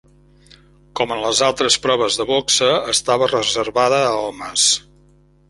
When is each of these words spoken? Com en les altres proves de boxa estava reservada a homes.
Com 0.99 1.11
en 1.15 1.19
les 1.23 1.41
altres 1.47 1.77
proves 1.83 2.17
de 2.21 2.27
boxa 2.31 2.71
estava 2.95 3.29
reservada 3.35 4.01
a 4.09 4.11
homes. 4.25 4.67